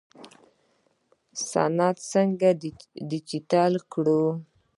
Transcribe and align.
اسناد 1.37 1.97
څنګه 2.11 2.49
ډیجیټل 3.09 3.73
کړو؟ 3.91 4.23